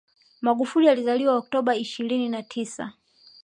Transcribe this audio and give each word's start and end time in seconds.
Magufuli 0.41 0.89
alizaliwa 0.89 1.35
Oktoba 1.35 1.75
ishirini 1.75 2.29
na 2.29 2.43
tisa 2.43 2.93